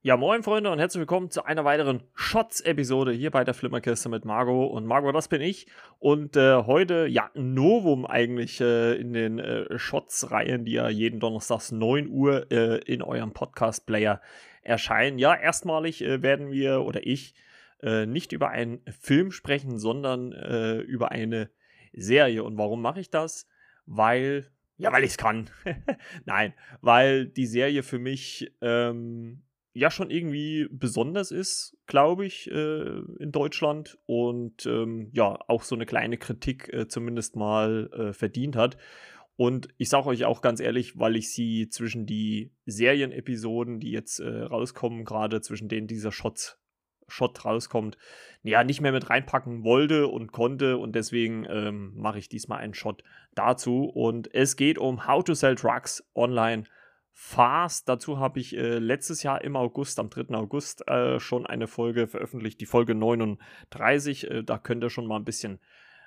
Ja, 0.00 0.16
moin 0.16 0.44
Freunde 0.44 0.70
und 0.70 0.78
herzlich 0.78 1.00
willkommen 1.00 1.28
zu 1.28 1.44
einer 1.44 1.64
weiteren 1.64 2.04
Shots-Episode 2.14 3.10
hier 3.10 3.32
bei 3.32 3.42
der 3.42 3.52
Flimmerkiste 3.52 4.08
mit 4.08 4.24
Margot. 4.24 4.70
Und 4.70 4.86
Margot, 4.86 5.12
das 5.12 5.26
bin 5.26 5.40
ich. 5.40 5.66
Und 5.98 6.36
äh, 6.36 6.54
heute, 6.54 7.08
ja, 7.08 7.32
Novum 7.34 8.06
eigentlich 8.06 8.60
äh, 8.60 8.94
in 8.94 9.12
den 9.12 9.40
äh, 9.40 9.76
Shots-Reihen, 9.76 10.64
die 10.64 10.74
ja 10.74 10.88
jeden 10.88 11.18
Donnerstags 11.18 11.72
9 11.72 12.06
Uhr 12.10 12.48
äh, 12.52 12.78
in 12.84 13.02
eurem 13.02 13.32
Podcast-Player 13.32 14.22
erscheinen. 14.62 15.18
Ja, 15.18 15.34
erstmalig 15.34 16.00
äh, 16.04 16.22
werden 16.22 16.52
wir 16.52 16.82
oder 16.82 17.04
ich 17.04 17.34
äh, 17.82 18.06
nicht 18.06 18.30
über 18.30 18.50
einen 18.50 18.80
Film 19.00 19.32
sprechen, 19.32 19.80
sondern 19.80 20.30
über 20.86 21.10
eine 21.10 21.50
Serie. 21.92 22.44
Und 22.44 22.56
warum 22.56 22.82
mache 22.82 23.00
ich 23.00 23.10
das? 23.10 23.48
Weil, 23.84 24.46
ja, 24.76 24.92
weil 24.92 25.02
ich 25.02 25.10
es 25.10 25.18
kann. 25.18 25.50
Nein, 26.24 26.54
weil 26.82 27.26
die 27.26 27.46
Serie 27.46 27.82
für 27.82 27.98
mich 27.98 28.52
ähm, 28.60 29.42
ja 29.72 29.90
schon 29.90 30.10
irgendwie 30.10 30.66
besonders 30.70 31.30
ist, 31.30 31.76
glaube 31.86 32.26
ich, 32.26 32.50
äh, 32.50 32.98
in 33.18 33.32
Deutschland 33.32 33.98
und 34.06 34.66
ähm, 34.66 35.10
ja 35.12 35.38
auch 35.48 35.62
so 35.62 35.74
eine 35.74 35.86
kleine 35.86 36.18
Kritik 36.18 36.72
äh, 36.72 36.88
zumindest 36.88 37.36
mal 37.36 37.90
äh, 37.92 38.12
verdient 38.12 38.56
hat. 38.56 38.76
Und 39.36 39.68
ich 39.76 39.88
sage 39.88 40.06
euch 40.06 40.24
auch 40.24 40.42
ganz 40.42 40.58
ehrlich, 40.58 40.98
weil 40.98 41.14
ich 41.14 41.32
sie 41.32 41.68
zwischen 41.68 42.06
die 42.06 42.50
Serienepisoden, 42.66 43.78
die 43.78 43.92
jetzt 43.92 44.18
äh, 44.18 44.28
rauskommen, 44.28 45.04
gerade 45.04 45.40
zwischen 45.40 45.68
denen 45.68 45.86
dieser 45.86 46.10
Shots 46.10 46.58
Shot 47.10 47.44
rauskommt, 47.44 47.96
ja, 48.42 48.62
nicht 48.64 48.80
mehr 48.80 48.92
mit 48.92 49.08
reinpacken 49.10 49.64
wollte 49.64 50.08
und 50.08 50.30
konnte 50.30 50.76
und 50.76 50.94
deswegen 50.94 51.46
ähm, 51.48 51.92
mache 51.94 52.18
ich 52.18 52.28
diesmal 52.28 52.58
einen 52.58 52.74
Shot 52.74 53.02
dazu. 53.34 53.84
Und 53.84 54.32
es 54.34 54.56
geht 54.56 54.78
um 54.78 55.06
How 55.06 55.24
to 55.24 55.34
Sell 55.34 55.54
Drugs 55.54 56.04
Online 56.14 56.64
Fast. 57.20 57.88
Dazu 57.88 58.20
habe 58.20 58.38
ich 58.38 58.56
äh, 58.56 58.78
letztes 58.78 59.24
Jahr 59.24 59.42
im 59.42 59.56
August, 59.56 59.98
am 59.98 60.08
3. 60.08 60.36
August, 60.36 60.86
äh, 60.86 61.18
schon 61.18 61.46
eine 61.46 61.66
Folge 61.66 62.06
veröffentlicht, 62.06 62.60
die 62.60 62.64
Folge 62.64 62.94
39. 62.94 64.30
Äh, 64.30 64.44
da 64.44 64.56
könnt 64.56 64.84
ihr 64.84 64.88
schon 64.88 65.08
mal 65.08 65.16
ein 65.16 65.24
bisschen 65.24 65.58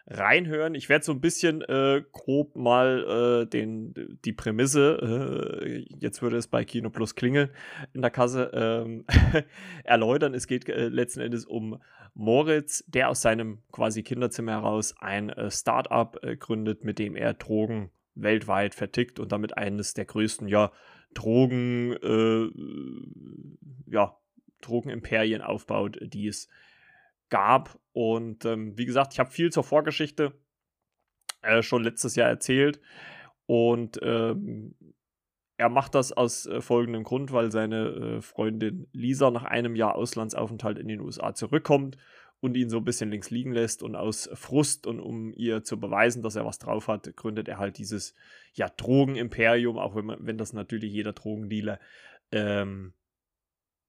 reinhören. 0.07 0.73
Ich 0.73 0.87
werde 0.87 1.03
so 1.03 1.11
ein 1.11 1.19
bisschen 1.19 1.63
äh, 1.63 2.01
grob 2.13 2.55
mal 2.55 3.41
äh, 3.43 3.45
den, 3.45 4.19
die 4.23 4.31
Prämisse, 4.31 5.59
äh, 5.61 5.85
jetzt 5.99 6.21
würde 6.21 6.37
es 6.37 6.47
bei 6.47 6.63
Kino 6.63 6.89
Plus 6.89 7.13
klingeln 7.13 7.49
in 7.93 8.01
der 8.01 8.09
Kasse, 8.09 8.49
ähm, 8.53 9.03
erläutern. 9.83 10.33
Es 10.33 10.47
geht 10.47 10.69
letzten 10.69 11.19
Endes 11.19 11.43
um 11.43 11.81
Moritz, 12.13 12.85
der 12.87 13.09
aus 13.09 13.21
seinem 13.21 13.59
quasi 13.73 14.01
Kinderzimmer 14.01 14.53
heraus 14.53 14.95
ein 14.97 15.33
Start-up 15.49 16.21
gründet, 16.39 16.85
mit 16.85 16.99
dem 16.99 17.17
er 17.17 17.33
Drogen 17.33 17.91
weltweit 18.15 18.75
vertickt 18.75 19.19
und 19.19 19.33
damit 19.33 19.57
eines 19.57 19.93
der 19.93 20.05
größten, 20.05 20.47
ja, 20.47 20.71
Drogen, 21.13 21.93
äh, 21.93 22.49
ja, 23.91 24.17
Drogenimperien 24.61 25.41
aufbaut, 25.41 25.97
die 26.01 26.27
es 26.27 26.47
gab. 27.29 27.79
Und 27.93 28.45
ähm, 28.45 28.77
wie 28.77 28.85
gesagt, 28.85 29.13
ich 29.13 29.19
habe 29.19 29.31
viel 29.31 29.51
zur 29.51 29.63
Vorgeschichte 29.63 30.33
äh, 31.41 31.61
schon 31.61 31.83
letztes 31.83 32.15
Jahr 32.15 32.29
erzählt. 32.29 32.79
Und 33.45 33.99
ähm, 34.01 34.75
er 35.57 35.69
macht 35.69 35.95
das 35.95 36.11
aus 36.11 36.45
äh, 36.45 36.61
folgendem 36.61 37.03
Grund, 37.03 37.31
weil 37.33 37.51
seine 37.51 37.89
äh, 37.89 38.21
Freundin 38.21 38.87
Lisa 38.93 39.29
nach 39.31 39.43
einem 39.43 39.75
Jahr 39.75 39.95
Auslandsaufenthalt 39.95 40.79
in 40.79 40.87
den 40.87 41.01
USA 41.01 41.33
zurückkommt 41.33 41.97
und 42.41 42.57
ihn 42.57 42.69
so 42.69 42.77
ein 42.77 42.83
bisschen 42.83 43.11
links 43.11 43.29
liegen 43.29 43.53
lässt 43.53 43.83
und 43.83 43.95
aus 43.95 44.29
Frust 44.33 44.87
und 44.87 44.99
um 44.99 45.31
ihr 45.33 45.63
zu 45.63 45.79
beweisen, 45.79 46.23
dass 46.23 46.35
er 46.35 46.45
was 46.45 46.57
drauf 46.57 46.87
hat, 46.87 47.15
gründet 47.15 47.47
er 47.47 47.59
halt 47.59 47.77
dieses 47.77 48.15
ja 48.53 48.67
Drogenimperium, 48.67 49.77
auch 49.77 49.95
wenn, 49.95 50.05
man, 50.05 50.17
wenn 50.25 50.37
das 50.37 50.51
natürlich 50.51 50.91
jeder 50.91 51.13
Drogendealer 51.13 51.79
ähm, 52.31 52.93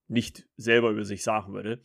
nicht 0.08 0.46
selber 0.56 0.90
über 0.90 1.04
sich 1.04 1.22
sagen 1.22 1.54
würde. 1.54 1.82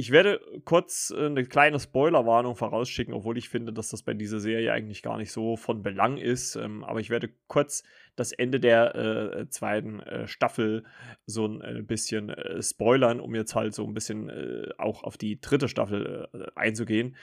Ich 0.00 0.12
werde 0.12 0.40
kurz 0.64 1.12
äh, 1.16 1.26
eine 1.26 1.44
kleine 1.44 1.80
Spoilerwarnung 1.80 2.54
vorausschicken, 2.54 3.14
obwohl 3.14 3.36
ich 3.36 3.48
finde, 3.48 3.72
dass 3.72 3.90
das 3.90 4.02
bei 4.02 4.14
dieser 4.14 4.38
Serie 4.38 4.72
eigentlich 4.72 5.02
gar 5.02 5.16
nicht 5.16 5.32
so 5.32 5.56
von 5.56 5.82
Belang 5.82 6.18
ist. 6.18 6.56
Ähm, 6.56 6.84
aber 6.84 7.00
ich 7.00 7.10
werde 7.10 7.30
kurz 7.48 7.82
das 8.14 8.32
Ende 8.32 8.60
der 8.60 8.94
äh, 8.94 9.48
zweiten 9.48 10.00
äh, 10.00 10.28
Staffel 10.28 10.84
so 11.26 11.46
ein 11.46 11.60
äh, 11.62 11.82
bisschen 11.82 12.30
äh, 12.30 12.62
spoilern, 12.62 13.20
um 13.20 13.34
jetzt 13.34 13.54
halt 13.54 13.74
so 13.74 13.84
ein 13.84 13.94
bisschen 13.94 14.28
äh, 14.28 14.68
auch 14.78 15.02
auf 15.02 15.16
die 15.16 15.40
dritte 15.40 15.68
Staffel 15.68 16.28
einzugehen. 16.54 17.16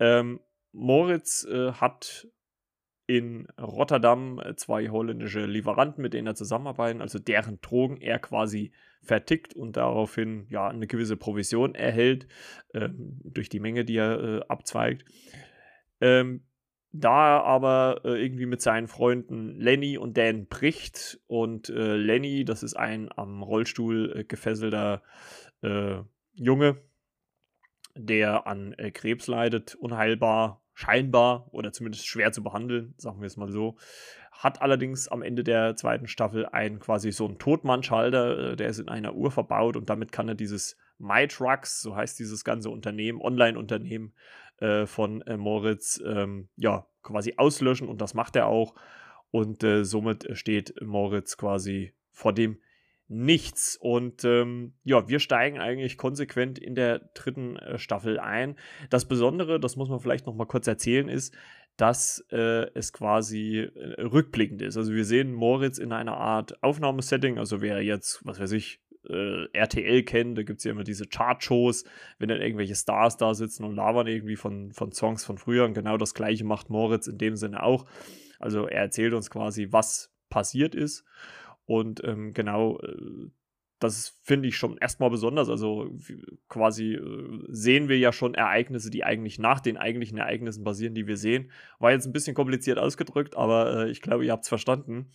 Ähm, 0.00 0.40
Moritz 0.72 1.46
hat 1.50 2.28
in 3.06 3.48
Rotterdam 3.58 4.40
zwei 4.56 4.90
holländische 4.90 5.46
Lieferanten, 5.46 6.02
mit 6.02 6.12
denen 6.12 6.26
er 6.26 6.34
zusammenarbeitet, 6.34 7.00
also 7.00 7.18
deren 7.18 7.58
Drogen 7.62 7.96
er 7.96 8.18
quasi 8.18 8.70
vertickt 9.02 9.54
und 9.54 9.76
daraufhin 9.76 10.46
ja 10.50 10.68
eine 10.68 10.86
gewisse 10.86 11.16
Provision 11.16 11.74
erhält 11.74 12.26
ähm, 12.74 13.20
durch 13.24 13.48
die 13.48 13.60
Menge, 13.60 13.84
die 13.84 13.96
er 13.96 14.20
äh, 14.22 14.40
abzweigt. 14.48 15.04
Ähm, 16.00 16.42
da 16.92 17.36
er 17.36 17.44
aber 17.44 18.00
äh, 18.04 18.22
irgendwie 18.22 18.46
mit 18.46 18.62
seinen 18.62 18.88
Freunden 18.88 19.54
Lenny 19.60 19.98
und 19.98 20.16
Dan 20.16 20.46
bricht 20.46 21.20
und 21.26 21.68
äh, 21.68 21.96
Lenny, 21.96 22.44
das 22.44 22.62
ist 22.62 22.74
ein 22.74 23.10
am 23.14 23.42
Rollstuhl 23.42 24.16
äh, 24.16 24.24
gefesselter 24.24 25.02
äh, 25.62 25.96
Junge, 26.32 26.78
der 27.94 28.46
an 28.46 28.72
äh, 28.74 28.90
Krebs 28.90 29.26
leidet, 29.26 29.74
unheilbar 29.74 30.62
scheinbar 30.78 31.52
oder 31.52 31.72
zumindest 31.72 32.06
schwer 32.06 32.30
zu 32.30 32.42
behandeln, 32.42 32.94
sagen 32.98 33.20
wir 33.20 33.26
es 33.26 33.36
mal 33.36 33.50
so. 33.50 33.76
Hat 34.38 34.62
allerdings 34.62 35.08
am 35.08 35.22
Ende 35.22 35.42
der 35.42 35.74
zweiten 35.74 36.06
Staffel 36.06 36.46
einen 36.46 36.78
quasi 36.78 37.10
so 37.10 37.26
einen 37.26 37.40
Totmannschalter, 37.40 38.52
äh, 38.52 38.56
der 38.56 38.68
ist 38.68 38.78
in 38.78 38.88
einer 38.88 39.16
Uhr 39.16 39.32
verbaut 39.32 39.76
und 39.76 39.90
damit 39.90 40.12
kann 40.12 40.28
er 40.28 40.36
dieses 40.36 40.76
MyTrucks, 40.98 41.82
so 41.82 41.96
heißt 41.96 42.16
dieses 42.20 42.44
ganze 42.44 42.70
Unternehmen, 42.70 43.20
Online-Unternehmen 43.20 44.14
äh, 44.58 44.86
von 44.86 45.22
äh, 45.22 45.36
Moritz, 45.36 46.00
ähm, 46.06 46.48
ja, 46.54 46.86
quasi 47.02 47.34
auslöschen 47.36 47.88
und 47.88 48.00
das 48.00 48.14
macht 48.14 48.36
er 48.36 48.46
auch. 48.46 48.76
Und 49.32 49.64
äh, 49.64 49.84
somit 49.84 50.28
steht 50.38 50.80
Moritz 50.80 51.36
quasi 51.36 51.92
vor 52.12 52.32
dem 52.32 52.60
nichts. 53.08 53.76
Und 53.76 54.24
ähm, 54.24 54.74
ja, 54.84 55.08
wir 55.08 55.18
steigen 55.18 55.58
eigentlich 55.58 55.98
konsequent 55.98 56.58
in 56.58 56.76
der 56.76 57.00
dritten 57.14 57.56
äh, 57.56 57.78
Staffel 57.78 58.20
ein. 58.20 58.56
Das 58.88 59.08
Besondere, 59.08 59.58
das 59.58 59.76
muss 59.76 59.88
man 59.88 59.98
vielleicht 59.98 60.26
noch 60.26 60.34
mal 60.34 60.46
kurz 60.46 60.66
erzählen, 60.66 61.08
ist, 61.08 61.34
dass 61.78 62.24
äh, 62.32 62.66
es 62.74 62.92
quasi 62.92 63.60
äh, 63.60 64.02
rückblickend 64.02 64.60
ist. 64.62 64.76
Also 64.76 64.92
wir 64.92 65.04
sehen 65.04 65.32
Moritz 65.32 65.78
in 65.78 65.92
einer 65.92 66.16
Art 66.16 66.62
Aufnahmesetting, 66.62 67.38
also 67.38 67.62
wer 67.62 67.82
jetzt, 67.82 68.20
was 68.26 68.40
weiß 68.40 68.52
ich, 68.52 68.80
äh, 69.08 69.46
RTL 69.52 70.02
kennt, 70.02 70.36
da 70.36 70.42
gibt 70.42 70.58
es 70.58 70.64
ja 70.64 70.72
immer 70.72 70.82
diese 70.82 71.06
Chart-Shows, 71.06 71.84
wenn 72.18 72.28
dann 72.28 72.40
irgendwelche 72.40 72.74
Stars 72.74 73.16
da 73.16 73.32
sitzen 73.32 73.64
und 73.64 73.76
labern 73.76 74.08
irgendwie 74.08 74.34
von, 74.34 74.72
von 74.72 74.90
Songs 74.90 75.24
von 75.24 75.38
früher. 75.38 75.64
Und 75.64 75.74
genau 75.74 75.96
das 75.96 76.14
gleiche 76.14 76.44
macht 76.44 76.68
Moritz 76.68 77.06
in 77.06 77.16
dem 77.16 77.36
Sinne 77.36 77.62
auch. 77.62 77.86
Also 78.40 78.66
er 78.66 78.82
erzählt 78.82 79.14
uns 79.14 79.30
quasi, 79.30 79.68
was 79.70 80.12
passiert 80.30 80.74
ist. 80.74 81.04
Und 81.64 82.02
ähm, 82.02 82.32
genau, 82.34 82.80
äh, 82.80 83.30
das 83.78 84.18
finde 84.22 84.48
ich 84.48 84.56
schon 84.56 84.76
erstmal 84.78 85.10
besonders. 85.10 85.48
Also 85.48 85.90
quasi 86.48 86.94
äh, 86.94 87.44
sehen 87.48 87.88
wir 87.88 87.98
ja 87.98 88.12
schon 88.12 88.34
Ereignisse, 88.34 88.90
die 88.90 89.04
eigentlich 89.04 89.38
nach 89.38 89.60
den 89.60 89.76
eigentlichen 89.76 90.18
Ereignissen 90.18 90.64
basieren, 90.64 90.94
die 90.94 91.06
wir 91.06 91.16
sehen. 91.16 91.50
War 91.78 91.92
jetzt 91.92 92.06
ein 92.06 92.12
bisschen 92.12 92.34
kompliziert 92.34 92.78
ausgedrückt, 92.78 93.36
aber 93.36 93.84
äh, 93.84 93.90
ich 93.90 94.02
glaube, 94.02 94.24
ihr 94.24 94.32
habt 94.32 94.44
es 94.44 94.48
verstanden. 94.48 95.10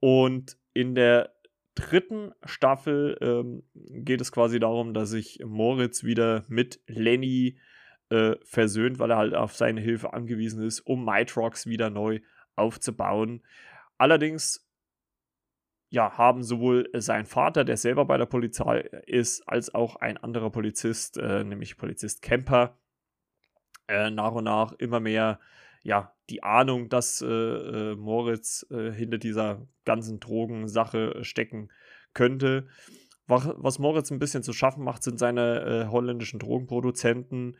Und 0.00 0.56
in 0.74 0.94
der 0.94 1.32
dritten 1.74 2.32
Staffel 2.44 3.16
ähm, 3.20 3.62
geht 3.74 4.20
es 4.20 4.32
quasi 4.32 4.58
darum, 4.58 4.94
dass 4.94 5.10
sich 5.10 5.40
Moritz 5.44 6.04
wieder 6.04 6.44
mit 6.48 6.80
Lenny 6.86 7.58
äh, 8.10 8.36
versöhnt, 8.42 8.98
weil 8.98 9.10
er 9.10 9.16
halt 9.16 9.34
auf 9.34 9.54
seine 9.54 9.80
Hilfe 9.80 10.12
angewiesen 10.12 10.62
ist, 10.64 10.80
um 10.80 11.04
Mitrox 11.04 11.66
wieder 11.66 11.88
neu 11.88 12.20
aufzubauen. 12.56 13.42
Allerdings 13.96 14.68
ja, 15.92 16.16
haben 16.16 16.42
sowohl 16.42 16.88
sein 16.94 17.26
Vater, 17.26 17.64
der 17.66 17.76
selber 17.76 18.06
bei 18.06 18.16
der 18.16 18.24
Polizei 18.24 18.78
ist, 19.06 19.46
als 19.46 19.74
auch 19.74 19.96
ein 19.96 20.16
anderer 20.16 20.48
Polizist, 20.48 21.18
äh, 21.18 21.44
nämlich 21.44 21.76
Polizist 21.76 22.22
Kemper, 22.22 22.78
äh, 23.88 24.10
nach 24.10 24.32
und 24.32 24.44
nach 24.44 24.72
immer 24.78 25.00
mehr 25.00 25.38
ja, 25.82 26.14
die 26.30 26.42
Ahnung, 26.42 26.88
dass 26.88 27.20
äh, 27.20 27.26
äh 27.26 27.96
Moritz 27.96 28.64
äh, 28.70 28.90
hinter 28.90 29.18
dieser 29.18 29.66
ganzen 29.84 30.18
Drogensache 30.18 31.22
stecken 31.24 31.70
könnte. 32.14 32.68
Was, 33.26 33.50
was, 33.56 33.78
Moritz 33.78 34.10
ein 34.10 34.18
bisschen 34.18 34.42
zu 34.42 34.54
schaffen 34.54 34.84
macht, 34.84 35.02
sind 35.02 35.18
seine 35.18 35.60
äh, 35.60 35.90
holländischen 35.90 36.40
Drogenproduzenten, 36.40 37.58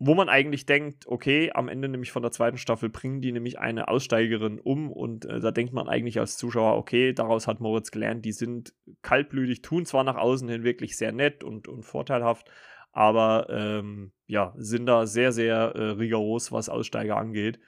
wo 0.00 0.14
man 0.14 0.28
eigentlich 0.28 0.64
denkt, 0.64 1.06
okay, 1.08 1.50
am 1.52 1.68
Ende 1.68 1.88
nämlich 1.88 2.12
von 2.12 2.22
der 2.22 2.30
zweiten 2.30 2.58
Staffel 2.58 2.88
bringen 2.88 3.20
die 3.20 3.32
nämlich 3.32 3.58
eine 3.58 3.88
Aussteigerin 3.88 4.60
um 4.60 4.92
und 4.92 5.24
äh, 5.24 5.40
da 5.40 5.50
denkt 5.50 5.72
man 5.72 5.88
eigentlich 5.88 6.20
als 6.20 6.36
Zuschauer, 6.36 6.76
okay, 6.76 7.12
daraus 7.12 7.48
hat 7.48 7.60
Moritz 7.60 7.90
gelernt, 7.90 8.24
die 8.24 8.32
sind 8.32 8.74
kaltblütig, 9.02 9.62
tun 9.62 9.86
zwar 9.86 10.04
nach 10.04 10.16
außen 10.16 10.48
hin 10.48 10.62
wirklich 10.62 10.96
sehr 10.96 11.12
nett 11.12 11.42
und, 11.42 11.66
und 11.66 11.82
vorteilhaft, 11.82 12.48
aber 12.92 13.48
ähm, 13.50 14.12
ja, 14.26 14.54
sind 14.56 14.86
da 14.86 15.06
sehr, 15.06 15.32
sehr 15.32 15.56
äh, 15.74 15.90
rigoros, 15.90 16.52
was 16.52 16.68
Aussteiger 16.68 17.16
angeht. 17.16 17.58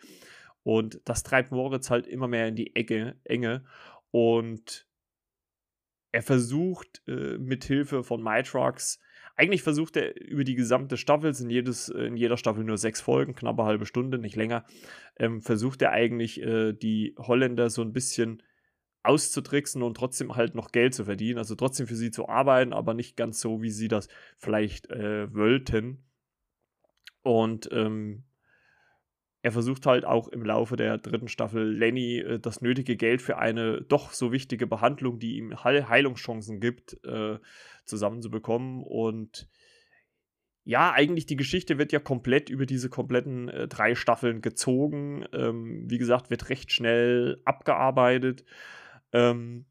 Und 0.63 1.01
das 1.05 1.23
treibt 1.23 1.53
Moritz 1.53 1.91
halt 1.91 2.07
immer 2.07 2.29
mehr 2.29 2.49
in 2.49 2.57
die 2.57 2.77
Ecke, 2.77 3.17
Enge. 3.25 3.65
Und 4.11 4.87
er 6.13 6.23
versucht 6.23 7.03
äh, 7.07 7.39
mit 7.39 7.65
Hilfe 7.65 8.03
von 8.03 8.23
MyTrucks, 8.23 9.01
eigentlich 9.41 9.63
versucht 9.63 9.97
er 9.97 10.21
über 10.21 10.45
die 10.45 10.55
gesamte 10.55 10.99
Staffel, 10.99 11.33
sind 11.33 11.49
jedes, 11.49 11.89
in 11.89 12.17
jeder 12.17 12.37
Staffel 12.37 12.63
nur 12.63 12.77
sechs 12.77 13.01
Folgen, 13.01 13.35
knappe 13.35 13.65
halbe 13.65 13.87
Stunde, 13.87 14.19
nicht 14.19 14.37
länger, 14.37 14.65
ähm, 15.19 15.41
versucht 15.41 15.81
er 15.81 15.93
eigentlich 15.93 16.43
äh, 16.43 16.75
die 16.75 17.15
Holländer 17.17 17.71
so 17.71 17.81
ein 17.81 17.95
bisschen 17.95 18.43
auszutricksen 19.03 19.83
und 19.83 19.97
trotzdem 19.97 20.37
halt 20.37 20.55
noch 20.55 20.73
Geld 20.73 20.95
zu 20.95 21.07
verdienen, 21.07 21.39
also 21.39 21.55
trotzdem 21.55 21.87
für 21.87 21.97
sie 21.97 22.11
zu 22.11 22.29
arbeiten, 22.29 22.75
aber 22.75 22.93
nicht 22.93 23.17
ganz 23.17 23.41
so, 23.41 23.63
wie 23.63 23.71
sie 23.71 23.89
das 23.89 24.09
vielleicht 24.37 24.91
äh, 24.91 25.33
wollten. 25.33 26.05
Und 27.23 27.71
ähm, 27.73 28.25
er 29.43 29.53
versucht 29.53 29.87
halt 29.87 30.05
auch 30.05 30.29
im 30.29 30.45
Laufe 30.45 30.77
der 30.77 30.99
dritten 30.99 31.29
Staffel 31.29 31.63
Lenny 31.73 32.19
äh, 32.19 32.39
das 32.39 32.61
nötige 32.61 32.97
Geld 32.97 33.23
für 33.23 33.39
eine 33.39 33.81
doch 33.81 34.13
so 34.13 34.33
wichtige 34.33 34.67
Behandlung, 34.67 35.19
die 35.19 35.37
ihm 35.37 35.65
Heil 35.65 35.89
Heilungschancen 35.89 36.61
gibt, 36.61 37.03
äh, 37.05 37.39
zusammenzubekommen. 37.85 38.83
Und 38.83 39.49
ja, 40.65 40.93
eigentlich 40.93 41.27
die 41.27 41.37
Geschichte 41.37 41.79
wird 41.79 41.93
ja 41.93 42.01
komplett 42.01 42.51
über 42.51 42.67
diese 42.67 42.91
kompletten 42.91 43.49
äh, 43.49 43.67
drei 43.67 43.95
Staffeln 43.95 44.43
gezogen. 44.43 45.25
Ähm, 45.33 45.85
wie 45.89 45.99
gesagt, 45.99 46.31
wird 46.31 46.51
recht 46.51 46.71
schnell 46.71 47.41
abgearbeitet. 47.45 48.45
Ähm, 49.13 49.65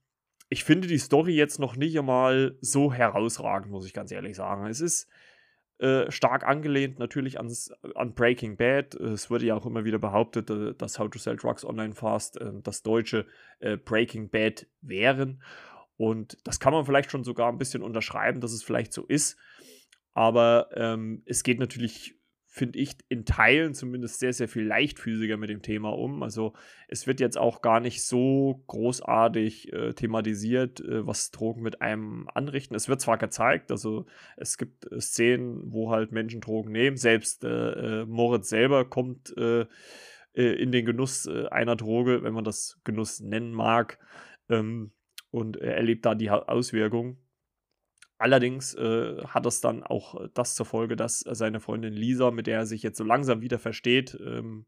ich 0.49 0.63
finde 0.63 0.87
die 0.87 0.97
Story 0.97 1.35
jetzt 1.35 1.59
noch 1.59 1.75
nicht 1.75 1.97
einmal 1.97 2.57
so 2.59 2.91
herausragend, 2.91 3.71
muss 3.71 3.85
ich 3.85 3.93
ganz 3.93 4.11
ehrlich 4.11 4.35
sagen. 4.35 4.65
Es 4.65 4.81
ist 4.81 5.07
äh, 5.79 6.11
stark 6.11 6.45
angelehnt 6.45 6.99
natürlich 6.99 7.37
ans, 7.37 7.71
an 7.95 8.13
Breaking 8.13 8.57
Bad. 8.57 8.95
Es 8.95 9.29
wurde 9.29 9.45
ja 9.45 9.55
auch 9.55 9.65
immer 9.65 9.85
wieder 9.85 9.97
behauptet, 9.97 10.49
äh, 10.49 10.73
dass 10.75 10.99
How 10.99 11.09
to 11.09 11.19
Sell 11.19 11.37
Drugs 11.37 11.63
Online 11.63 11.95
Fast 11.95 12.39
äh, 12.39 12.51
das 12.61 12.83
deutsche 12.83 13.25
äh, 13.59 13.77
Breaking 13.77 14.29
Bad 14.29 14.67
wären. 14.81 15.41
Und 15.95 16.37
das 16.43 16.59
kann 16.59 16.73
man 16.73 16.85
vielleicht 16.85 17.11
schon 17.11 17.23
sogar 17.23 17.49
ein 17.49 17.57
bisschen 17.57 17.81
unterschreiben, 17.81 18.41
dass 18.41 18.51
es 18.51 18.63
vielleicht 18.63 18.91
so 18.93 19.05
ist. 19.05 19.37
Aber 20.13 20.69
ähm, 20.73 21.23
es 21.25 21.43
geht 21.43 21.59
natürlich 21.59 22.18
finde 22.51 22.79
ich, 22.79 22.97
in 23.09 23.25
Teilen 23.25 23.75
zumindest 23.75 24.19
sehr, 24.19 24.33
sehr 24.33 24.47
viel 24.47 24.65
leichtfüßiger 24.65 25.37
mit 25.37 25.51
dem 25.51 25.61
Thema 25.61 25.89
um. 25.89 26.23
Also 26.23 26.53
es 26.87 27.05
wird 27.05 27.19
jetzt 27.19 27.37
auch 27.37 27.61
gar 27.61 27.79
nicht 27.79 28.03
so 28.03 28.63
großartig 28.65 29.71
äh, 29.71 29.93
thematisiert, 29.93 30.81
äh, 30.81 31.05
was 31.05 31.29
Drogen 31.29 31.61
mit 31.61 31.81
einem 31.81 32.27
anrichten. 32.33 32.75
Es 32.75 32.89
wird 32.89 33.01
zwar 33.01 33.19
gezeigt, 33.19 33.71
also 33.71 34.07
es 34.35 34.57
gibt 34.57 34.91
äh, 34.91 34.99
Szenen, 34.99 35.61
wo 35.71 35.91
halt 35.91 36.11
Menschen 36.11 36.41
Drogen 36.41 36.71
nehmen. 36.71 36.97
Selbst 36.97 37.43
äh, 37.43 38.01
äh, 38.01 38.05
Moritz 38.05 38.49
selber 38.49 38.83
kommt 38.89 39.37
äh, 39.37 39.67
in 40.33 40.71
den 40.71 40.85
Genuss 40.85 41.27
einer 41.27 41.75
Droge, 41.75 42.23
wenn 42.23 42.33
man 42.33 42.43
das 42.43 42.79
Genuss 42.83 43.19
nennen 43.19 43.51
mag. 43.51 43.99
Ähm, 44.47 44.91
und 45.31 45.57
er 45.57 45.75
erlebt 45.75 46.05
da 46.05 46.15
die 46.15 46.29
Auswirkungen. 46.29 47.17
Allerdings 48.19 48.75
äh, 48.75 49.23
hat 49.27 49.45
es 49.45 49.61
dann 49.61 49.81
auch 49.81 50.19
äh, 50.19 50.29
das 50.33 50.53
zur 50.53 50.65
Folge, 50.65 50.97
dass 50.97 51.21
seine 51.21 51.61
Freundin 51.61 51.93
Lisa, 51.93 52.31
mit 52.31 52.47
der 52.47 52.59
er 52.59 52.65
sich 52.65 52.83
jetzt 52.83 52.97
so 52.97 53.05
langsam 53.05 53.41
wieder 53.41 53.59
versteht, 53.59 54.19
ähm, 54.23 54.65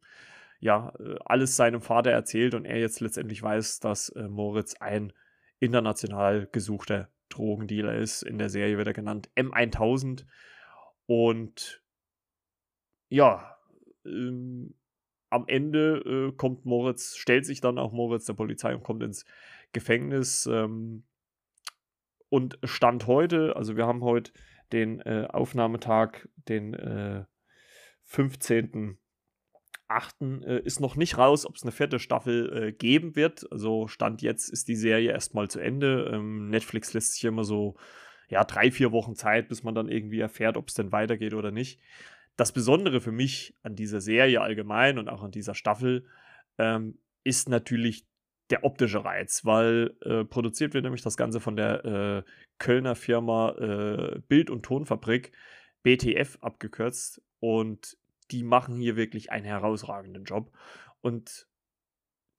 ja, 0.62 0.94
äh, 1.00 1.18
alles 1.26 1.58
seinem 1.58 1.82
Vater 1.82 2.12
erzählt 2.12 2.56
und 2.56 2.64
er 2.64 2.80
jetzt 2.80 3.02
letztendlich 3.02 3.44
weiß, 3.44 3.82
dass 3.82 4.10
äh, 4.10 4.30
Moritz 4.30 4.76
ein 4.80 5.12
international 5.60 6.48
gesuchter 6.52 7.10
Drogendealer 7.28 7.96
ist. 7.96 8.24
In 8.24 8.38
der 8.38 8.50
Serie 8.50 8.78
wird 8.78 8.88
er 8.88 8.94
genannt 8.94 9.30
M1000. 9.36 10.26
Und 11.06 11.84
ja, 13.10 13.58
ähm, 14.06 14.76
am 15.30 15.46
Ende 15.48 15.98
äh, 16.06 16.32
kommt 16.38 16.66
Moritz, 16.66 17.18
stellt 17.18 17.46
sich 17.46 17.60
dann 17.60 17.78
auch 17.78 17.92
Moritz 17.92 18.26
der 18.26 18.34
Polizei 18.34 18.74
und 18.74 18.84
kommt 18.84 19.04
ins 19.04 19.26
Gefängnis. 19.74 20.46
Ähm, 20.46 21.04
und 22.32 22.58
Stand 22.64 23.08
heute, 23.08 23.58
also 23.58 23.76
wir 23.76 23.86
haben 23.86 24.04
heute 24.04 24.32
den 24.72 25.02
äh, 25.02 25.28
Aufnahmetag, 25.30 26.30
den 26.48 26.74
äh, 26.74 27.26
15.8. 28.10 28.96
Äh, 30.46 30.62
ist 30.64 30.80
noch 30.80 30.96
nicht 30.96 31.18
raus, 31.18 31.46
ob 31.46 31.56
es 31.56 31.64
eine 31.64 31.74
vierte 31.74 32.00
Staffel 32.00 32.70
äh, 32.70 32.72
geben 32.72 33.18
wird. 33.18 33.52
Also 33.52 33.90
Stand 33.90 34.22
jetzt 34.22 34.48
ist 34.48 34.70
die 34.70 34.78
Serie 34.78 35.12
erstmal 35.12 35.50
zu 35.50 35.60
Ende. 35.60 36.10
Ähm, 36.14 36.50
Netflix 36.50 36.94
lässt 36.94 37.16
sich 37.16 37.26
immer 37.26 37.44
so 37.44 37.76
ja, 38.30 38.46
drei, 38.46 38.72
vier 38.72 38.94
Wochen 38.94 39.16
Zeit, 39.16 39.50
bis 39.50 39.64
man 39.64 39.76
dann 39.76 39.90
irgendwie 39.90 40.22
erfährt, 40.22 40.56
ob 40.56 40.70
es 40.70 40.74
denn 40.74 40.94
weitergeht 40.94 41.34
oder 41.34 41.52
nicht. 41.52 41.82
Das 42.38 42.54
Besondere 42.54 43.02
für 43.02 43.12
mich 43.12 43.58
an 43.62 43.76
dieser 43.76 44.00
Serie 44.00 44.40
allgemein 44.40 44.98
und 45.00 45.10
auch 45.10 45.22
an 45.22 45.32
dieser 45.32 45.54
Staffel 45.54 46.06
ähm, 46.58 46.98
ist 47.26 47.50
natürlich 47.50 48.06
der 48.52 48.64
optische 48.64 49.04
Reiz, 49.04 49.46
weil 49.46 49.96
äh, 50.02 50.24
produziert 50.24 50.74
wird 50.74 50.84
nämlich 50.84 51.02
das 51.02 51.18
Ganze 51.18 51.40
von 51.40 51.56
der 51.56 51.86
äh, 51.86 52.24
Kölner 52.60 52.96
Firma 52.96 53.52
äh, 53.58 54.20
Bild- 54.28 54.50
und 54.50 54.64
Tonfabrik, 54.64 55.32
BTF 55.84 56.38
abgekürzt. 56.42 57.22
Und 57.40 57.98
die 58.30 58.44
machen 58.44 58.76
hier 58.76 58.96
wirklich 58.96 59.32
einen 59.32 59.46
herausragenden 59.46 60.26
Job. 60.26 60.52
Und 61.02 61.48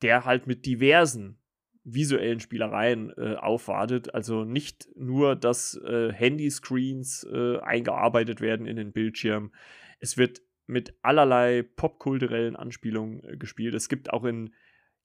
der 0.02 0.24
halt 0.24 0.46
mit 0.46 0.66
diversen 0.66 1.38
visuellen 1.84 2.40
Spielereien 2.40 3.12
äh, 3.16 3.34
aufwartet. 3.36 4.14
Also 4.14 4.44
nicht 4.44 4.88
nur, 4.94 5.34
dass 5.34 5.74
äh, 5.84 6.12
Handyscreens 6.12 7.24
äh, 7.24 7.58
eingearbeitet 7.58 8.40
werden 8.40 8.66
in 8.66 8.76
den 8.76 8.92
Bildschirm. 8.92 9.52
Es 9.98 10.16
wird 10.16 10.42
mit 10.66 10.94
allerlei 11.02 11.62
popkulturellen 11.62 12.56
Anspielungen 12.56 13.24
äh, 13.24 13.36
gespielt. 13.36 13.74
Es 13.74 13.88
gibt 13.88 14.12
auch 14.12 14.24
in 14.24 14.54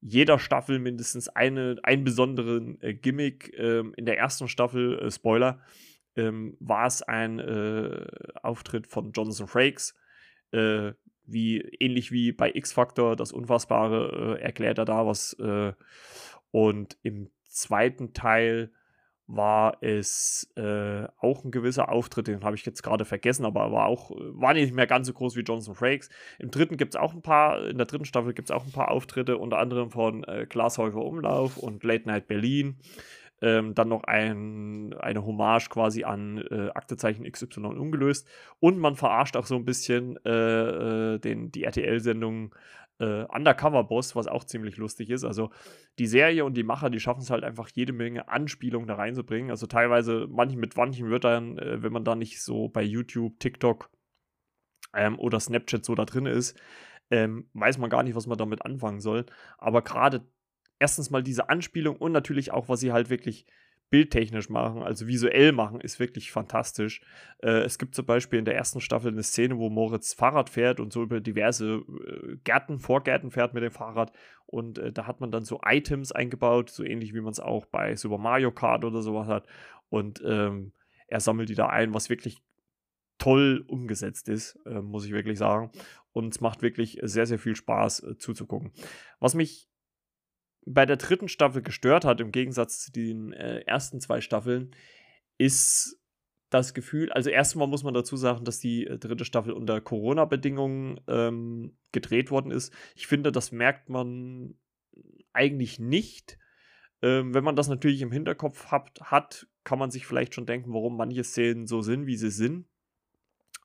jeder 0.02 0.40
Staffel 0.40 0.80
mindestens 0.80 1.28
eine, 1.30 1.78
einen 1.84 2.04
besonderen 2.04 2.82
äh, 2.82 2.94
Gimmick. 2.94 3.54
Ähm, 3.58 3.94
in 3.98 4.06
der 4.06 4.18
ersten 4.18 4.48
Staffel, 4.48 5.00
äh, 5.00 5.12
Spoiler, 5.12 5.60
ähm, 6.16 6.56
war 6.60 6.86
es 6.86 7.02
ein 7.02 7.40
äh, 7.40 8.06
Auftritt 8.42 8.88
von 8.88 9.12
Jonathan 9.12 9.48
Frakes. 9.48 9.96
Äh, 10.52 10.94
wie, 11.26 11.60
ähnlich 11.60 12.12
wie 12.12 12.32
bei 12.32 12.52
X-Factor, 12.54 13.16
das 13.16 13.34
Unfassbare, 13.34 14.38
äh, 14.38 14.42
erklärt 14.42 14.78
er 14.78 14.86
da 14.86 15.06
was. 15.06 15.34
Äh, 15.34 15.74
und 16.52 16.98
im 17.04 17.30
zweiten 17.44 18.14
Teil 18.14 18.72
war 19.28 19.78
es 19.82 20.50
äh, 20.56 21.06
auch 21.20 21.44
ein 21.44 21.52
gewisser 21.52 21.90
Auftritt, 21.90 22.28
den 22.28 22.44
habe 22.44 22.56
ich 22.56 22.66
jetzt 22.66 22.82
gerade 22.82 23.04
vergessen, 23.04 23.46
aber 23.46 23.72
war 23.74 23.86
auch, 23.86 24.12
war 24.12 24.54
nicht 24.54 24.74
mehr 24.74 24.88
ganz 24.88 25.08
so 25.08 25.14
groß 25.14 25.36
wie 25.36 25.42
Jonathan 25.42 25.76
Frakes. 25.76 26.10
Im 26.40 26.50
dritten 26.50 26.78
gibt 26.78 26.96
es 26.96 27.00
auch 27.00 27.14
ein 27.14 27.22
paar, 27.22 27.68
in 27.68 27.78
der 27.78 27.88
dritten 27.88 28.06
Staffel 28.06 28.34
gibt 28.34 28.50
es 28.50 28.56
auch 28.56 28.66
ein 28.66 28.72
paar 28.72 28.90
Auftritte, 28.90 29.38
unter 29.38 29.60
anderem 29.60 29.92
von 29.92 30.24
äh, 30.24 30.46
Glashäufer 30.48 31.04
Umlauf 31.04 31.58
und 31.58 31.84
Late 31.84 32.08
Night 32.08 32.28
Berlin. 32.28 32.78
Ähm, 33.40 33.76
dann 33.76 33.90
noch 33.90 34.06
ein, 34.06 34.96
eine 35.00 35.24
Hommage 35.24 35.70
quasi 35.70 36.04
an 36.04 36.40
äh, 36.50 36.70
Aktezeichen 36.74 37.30
XY 37.30 37.66
ungelöst. 37.66 38.28
Und 38.60 38.80
man 38.80 38.96
verarscht 38.96 39.38
auch 39.38 39.46
so 39.46 39.56
ein 39.56 39.66
bisschen 39.66 40.18
äh, 40.26 41.14
äh 41.16 41.20
den, 41.20 41.52
die 41.52 41.64
RTL-Sendung 41.64 42.56
äh, 43.00 43.24
Undercover-Boss, 43.24 44.16
was 44.16 44.28
auch 44.28 44.44
ziemlich 44.44 44.78
lustig 44.78 45.10
ist. 45.10 45.24
Also 45.24 45.52
die 46.00 46.08
Serie 46.08 46.46
und 46.46 46.56
die 46.56 46.64
Macher, 46.64 46.90
die 46.90 47.00
schaffen 47.00 47.22
es 47.22 47.30
halt 47.30 47.44
einfach 47.44 47.70
jede 47.70 47.94
Menge 47.94 48.30
Anspielungen 48.30 48.88
da 48.88 48.96
reinzubringen. 48.96 49.52
Also 49.52 49.68
teilweise 49.68 50.28
manchen 50.30 50.60
mit 50.60 50.76
manchen 50.76 51.10
Wörtern, 51.10 51.58
äh, 51.58 51.84
wenn 51.84 51.94
man 51.94 52.04
da 52.04 52.16
nicht 52.16 52.42
so 52.42 52.70
bei 52.70 52.84
YouTube, 52.84 53.40
TikTok 53.40 53.90
ähm, 54.94 55.20
oder 55.20 55.40
Snapchat 55.40 55.86
so 55.86 55.96
da 55.96 56.06
drin 56.06 56.26
ist, 56.26 56.60
ähm, 57.10 57.50
weiß 57.54 57.78
man 57.78 57.90
gar 57.90 58.04
nicht, 58.04 58.16
was 58.16 58.28
man 58.28 58.38
damit 58.38 58.66
anfangen 58.66 59.00
soll. 59.00 59.26
Aber 59.58 59.82
gerade 59.82 60.26
erstens 60.80 61.10
mal 61.10 61.24
diese 61.24 61.50
Anspielung 61.50 61.98
und 61.98 62.12
natürlich 62.12 62.52
auch, 62.52 62.70
was 62.70 62.80
sie 62.80 62.92
halt 62.92 63.10
wirklich 63.10 63.46
bildtechnisch 63.90 64.50
machen, 64.50 64.84
also 64.84 65.08
visuell 65.08 65.52
machen, 65.52 65.80
ist 65.80 66.00
wirklich 66.00 66.32
fantastisch. 66.32 67.02
Äh, 67.42 67.62
es 67.62 67.80
gibt 67.80 67.96
zum 67.96 68.06
Beispiel 68.06 68.40
in 68.40 68.46
der 68.46 68.56
ersten 68.56 68.82
Staffel 68.82 69.12
eine 69.12 69.24
Szene, 69.24 69.58
wo 69.58 69.70
Moritz 69.70 70.14
Fahrrad 70.14 70.50
fährt 70.50 70.80
und 70.80 70.92
so 70.92 71.04
über 71.04 71.22
diverse 71.22 71.84
äh, 71.86 72.38
Gärten, 72.44 72.80
Vorgärten 72.80 73.32
fährt 73.32 73.54
mit 73.54 73.64
dem 73.64 73.72
Fahrrad. 73.72 74.12
Und 74.46 74.78
äh, 74.78 74.92
da 74.92 75.08
hat 75.08 75.22
man 75.22 75.32
dann 75.32 75.46
so 75.46 75.62
Items 75.66 76.12
eingebaut, 76.12 76.70
so 76.70 76.84
ähnlich 76.84 77.14
wie 77.14 77.22
man 77.22 77.32
es 77.32 77.40
auch 77.40 77.66
bei 77.66 77.96
Super 77.96 78.18
Mario 78.18 78.52
Kart 78.52 78.84
oder 78.84 79.02
sowas 79.02 79.28
hat. 79.28 79.48
Und 79.90 80.22
ähm, 80.26 80.74
er 81.08 81.22
sammelt 81.22 81.50
die 81.50 81.56
da 81.56 81.68
ein, 81.68 81.94
was 81.94 82.10
wirklich 82.10 82.42
toll 83.18 83.64
umgesetzt 83.68 84.28
ist, 84.30 84.60
äh, 84.66 84.82
muss 84.82 85.06
ich 85.06 85.12
wirklich 85.12 85.38
sagen. 85.38 85.72
Und 86.12 86.34
es 86.34 86.42
macht 86.42 86.62
wirklich 86.62 87.00
sehr, 87.04 87.26
sehr 87.26 87.40
viel 87.40 87.56
Spaß 87.56 88.04
äh, 88.04 88.18
zuzugucken. 88.18 88.72
Was 89.20 89.34
mich 89.34 89.70
bei 90.68 90.86
der 90.86 90.98
dritten 90.98 91.30
Staffel 91.30 91.62
gestört 91.62 92.06
hat, 92.06 92.20
im 92.20 92.32
Gegensatz 92.32 92.80
zu 92.80 92.92
den 92.92 93.32
äh, 93.34 93.60
ersten 93.62 94.02
zwei 94.02 94.22
Staffeln, 94.22 94.76
ist 95.38 96.00
das 96.50 96.74
Gefühl, 96.74 97.12
also 97.12 97.30
erstmal 97.30 97.68
muss 97.68 97.84
man 97.84 97.94
dazu 97.94 98.16
sagen, 98.16 98.46
dass 98.46 98.60
die 98.60 98.86
äh, 98.86 98.98
dritte 98.98 99.26
Staffel 99.26 99.54
unter 99.54 99.82
Corona-Bedingungen 99.82 101.00
ähm, 101.08 101.78
gedreht 101.92 102.32
worden 102.32 102.52
ist. 102.52 102.74
Ich 102.96 103.08
finde, 103.08 103.32
das 103.32 103.52
merkt 103.52 103.90
man 103.90 104.56
eigentlich 105.34 105.80
nicht. 105.80 106.38
Ähm, 107.02 107.34
wenn 107.34 107.44
man 107.44 107.56
das 107.56 107.68
natürlich 107.68 108.02
im 108.02 108.12
Hinterkopf 108.12 108.68
hat, 108.68 109.00
hat, 109.02 109.48
kann 109.64 109.80
man 109.80 109.92
sich 109.92 110.06
vielleicht 110.06 110.34
schon 110.34 110.46
denken, 110.46 110.74
warum 110.74 110.98
manche 110.98 111.24
Szenen 111.24 111.68
so 111.68 111.82
sind, 111.82 112.08
wie 112.08 112.18
sie 112.18 112.32
sind. 112.32 112.66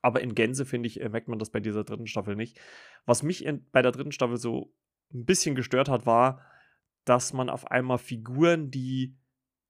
Aber 0.01 0.21
in 0.21 0.35
Gänze, 0.35 0.65
finde 0.65 0.87
ich, 0.87 1.01
äh, 1.01 1.09
merkt 1.09 1.27
man 1.29 1.39
das 1.39 1.49
bei 1.49 1.59
dieser 1.59 1.83
dritten 1.83 2.07
Staffel 2.07 2.35
nicht. 2.35 2.59
Was 3.05 3.23
mich 3.23 3.45
in, 3.45 3.65
bei 3.71 3.81
der 3.81 3.91
dritten 3.91 4.11
Staffel 4.11 4.37
so 4.37 4.73
ein 5.13 5.25
bisschen 5.25 5.55
gestört 5.55 5.89
hat, 5.89 6.05
war, 6.05 6.41
dass 7.05 7.33
man 7.33 7.49
auf 7.49 7.69
einmal 7.69 7.97
Figuren, 7.97 8.71
die 8.71 9.15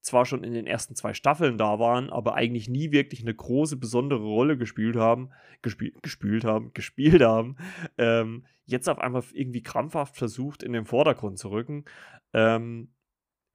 zwar 0.01 0.25
schon 0.25 0.43
in 0.43 0.53
den 0.53 0.67
ersten 0.67 0.95
zwei 0.95 1.13
Staffeln 1.13 1.57
da 1.57 1.79
waren, 1.79 2.09
aber 2.09 2.35
eigentlich 2.35 2.67
nie 2.67 2.91
wirklich 2.91 3.21
eine 3.21 3.33
große, 3.33 3.77
besondere 3.77 4.23
Rolle 4.23 4.57
gespielt 4.57 4.97
haben, 4.97 5.31
gespielt, 5.61 5.95
gespielt 6.03 6.43
haben, 6.43 6.73
gespielt 6.73 7.21
haben, 7.21 7.55
ähm, 7.97 8.45
jetzt 8.65 8.89
auf 8.89 8.99
einmal 8.99 9.23
irgendwie 9.31 9.63
krampfhaft 9.63 10.17
versucht, 10.17 10.61
in 10.61 10.73
den 10.73 10.85
Vordergrund 10.85 11.39
zu 11.39 11.49
rücken. 11.51 11.85
Ähm, 12.33 12.89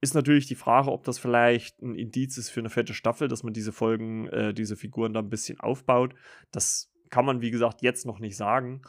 ist 0.01 0.15
natürlich 0.15 0.47
die 0.47 0.55
Frage, 0.55 0.91
ob 0.91 1.03
das 1.03 1.19
vielleicht 1.19 1.81
ein 1.81 1.95
Indiz 1.95 2.37
ist 2.37 2.49
für 2.49 2.61
eine 2.61 2.69
fette 2.69 2.93
Staffel, 2.93 3.27
dass 3.27 3.43
man 3.43 3.53
diese 3.53 3.71
Folgen, 3.71 4.27
äh, 4.29 4.53
diese 4.53 4.75
Figuren 4.75 5.13
da 5.13 5.19
ein 5.19 5.29
bisschen 5.29 5.59
aufbaut. 5.59 6.15
Das 6.51 6.91
kann 7.09 7.25
man, 7.25 7.41
wie 7.41 7.51
gesagt, 7.51 7.81
jetzt 7.81 8.05
noch 8.05 8.19
nicht 8.19 8.37
sagen. 8.37 8.81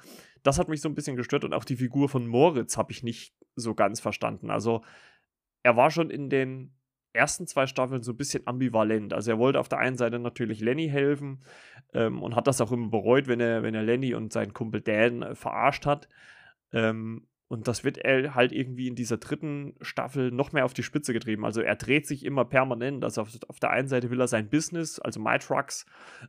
Das 0.42 0.58
hat 0.58 0.68
mich 0.68 0.80
so 0.80 0.88
ein 0.88 0.94
bisschen 0.94 1.16
gestört 1.16 1.44
und 1.44 1.52
auch 1.52 1.64
die 1.64 1.76
Figur 1.76 2.08
von 2.08 2.26
Moritz 2.26 2.76
habe 2.76 2.92
ich 2.92 3.02
nicht 3.02 3.34
so 3.60 3.74
ganz 3.74 4.00
verstanden. 4.00 4.50
Also, 4.50 4.82
er 5.62 5.76
war 5.76 5.90
schon 5.90 6.10
in 6.10 6.30
den 6.30 6.72
ersten 7.12 7.46
zwei 7.46 7.66
Staffeln 7.66 8.02
so 8.02 8.12
ein 8.12 8.16
bisschen 8.16 8.46
ambivalent. 8.46 9.12
Also 9.12 9.32
er 9.32 9.38
wollte 9.38 9.58
auf 9.58 9.68
der 9.68 9.78
einen 9.78 9.96
Seite 9.96 10.18
natürlich 10.18 10.60
Lenny 10.60 10.88
helfen 10.88 11.42
ähm, 11.92 12.22
und 12.22 12.36
hat 12.36 12.46
das 12.46 12.60
auch 12.60 12.72
immer 12.72 12.88
bereut, 12.88 13.26
wenn 13.26 13.40
er, 13.40 13.62
wenn 13.62 13.74
er 13.74 13.82
Lenny 13.82 14.14
und 14.14 14.32
seinen 14.32 14.54
Kumpel 14.54 14.80
Dan 14.80 15.22
äh, 15.22 15.34
verarscht 15.34 15.86
hat. 15.86 16.08
Ähm, 16.72 17.26
und 17.48 17.66
das 17.66 17.82
wird 17.82 17.98
er 17.98 18.36
halt 18.36 18.52
irgendwie 18.52 18.86
in 18.86 18.94
dieser 18.94 19.16
dritten 19.16 19.74
Staffel 19.80 20.30
noch 20.30 20.52
mehr 20.52 20.64
auf 20.64 20.72
die 20.72 20.84
Spitze 20.84 21.12
getrieben. 21.12 21.44
Also 21.44 21.62
er 21.62 21.74
dreht 21.74 22.06
sich 22.06 22.24
immer 22.24 22.44
permanent. 22.44 23.02
Also 23.02 23.22
auf, 23.22 23.30
auf 23.48 23.58
der 23.58 23.70
einen 23.70 23.88
Seite 23.88 24.10
will 24.10 24.20
er 24.20 24.28
sein 24.28 24.48
Business, 24.48 25.00
also 25.00 25.18
MyTrucks 25.18 25.84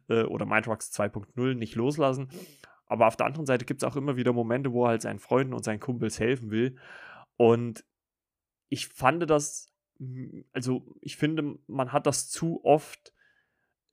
äh, 0.10 0.24
oder 0.24 0.48
MyTrucks 0.48 0.92
2.0 0.92 1.54
nicht 1.54 1.76
loslassen. 1.76 2.30
Aber 2.88 3.06
auf 3.06 3.18
der 3.18 3.28
anderen 3.28 3.46
Seite 3.46 3.66
gibt 3.66 3.84
es 3.84 3.88
auch 3.88 3.96
immer 3.96 4.18
wieder 4.18 4.34
Momente, 4.34 4.74
wo 4.74 4.86
er 4.86 4.90
halt 4.90 5.04
seinen 5.04 5.20
Freunden 5.20 5.54
und 5.54 5.64
seinen 5.64 5.80
Kumpels 5.80 6.20
helfen 6.20 6.50
will. 6.50 6.76
Und 7.42 7.84
ich 8.70 8.88
fand 8.88 9.28
das 9.28 9.72
also 10.54 10.96
ich 11.02 11.18
finde, 11.18 11.58
man 11.68 11.92
hat 11.92 12.08
das 12.08 12.30
zu 12.30 12.64
oft 12.64 13.14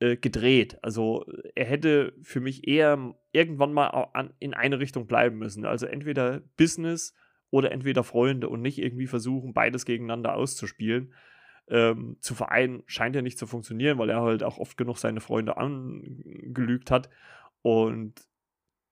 äh, 0.00 0.16
gedreht. 0.16 0.78
Also 0.82 1.26
er 1.54 1.66
hätte 1.66 2.14
für 2.22 2.40
mich 2.40 2.66
eher 2.66 3.14
irgendwann 3.32 3.72
mal 3.72 3.88
an, 3.88 4.32
in 4.38 4.54
eine 4.54 4.78
Richtung 4.78 5.06
bleiben 5.06 5.38
müssen. 5.38 5.66
Also 5.66 5.86
entweder 5.86 6.40
Business 6.56 7.14
oder 7.50 7.72
entweder 7.72 8.04
Freunde 8.04 8.48
und 8.48 8.62
nicht 8.62 8.78
irgendwie 8.78 9.06
versuchen, 9.06 9.52
beides 9.52 9.84
gegeneinander 9.84 10.34
auszuspielen. 10.34 11.14
Ähm, 11.68 12.16
zu 12.20 12.34
vereinen 12.34 12.82
scheint 12.86 13.14
ja 13.14 13.22
nicht 13.22 13.38
zu 13.38 13.46
funktionieren, 13.46 13.98
weil 13.98 14.08
er 14.08 14.22
halt 14.22 14.42
auch 14.42 14.58
oft 14.58 14.78
genug 14.78 14.98
seine 14.98 15.20
Freunde 15.20 15.58
angelügt 15.58 16.90
hat. 16.90 17.10
Und 17.60 18.14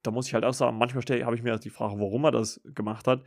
da 0.03 0.11
muss 0.11 0.27
ich 0.27 0.35
halt 0.35 0.45
auch 0.45 0.53
sagen, 0.53 0.77
manchmal 0.77 1.03
habe 1.23 1.35
ich 1.35 1.43
mir 1.43 1.59
die 1.59 1.71
Frage, 1.71 1.99
warum 1.99 2.25
er 2.25 2.31
das 2.33 2.61
gemacht 2.65 3.07
hat. 3.07 3.23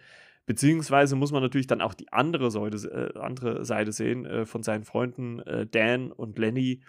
Beziehungsweise 0.45 1.15
muss 1.15 1.31
man 1.31 1.43
natürlich 1.43 1.67
dann 1.67 1.81
auch 1.81 1.93
die 1.93 2.11
andere 2.11 2.49
Seite, 2.49 3.13
äh, 3.15 3.19
andere 3.19 3.65
Seite 3.65 3.91
sehen 3.91 4.25
äh, 4.25 4.45
von 4.45 4.63
seinen 4.63 4.83
Freunden 4.83 5.39
äh, 5.41 5.67
Dan 5.67 6.11
und 6.11 6.39
Lenny. 6.39 6.81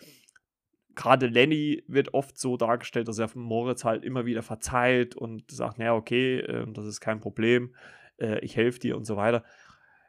Gerade 0.95 1.27
Lenny 1.27 1.85
wird 1.87 2.15
oft 2.15 2.39
so 2.39 2.57
dargestellt, 2.57 3.09
dass 3.09 3.19
er 3.19 3.31
Moritz 3.35 3.85
halt 3.85 4.05
immer 4.05 4.25
wieder 4.25 4.43
verzeiht 4.43 5.15
und 5.15 5.51
sagt, 5.51 5.79
naja, 5.79 5.95
okay, 5.95 6.41
ähm, 6.41 6.75
das 6.75 6.87
ist 6.87 7.01
kein 7.01 7.21
Problem, 7.21 7.75
äh, 8.19 8.39
ich 8.41 8.57
helfe 8.57 8.81
dir 8.81 8.97
und 8.97 9.05
so 9.05 9.17
weiter. 9.17 9.45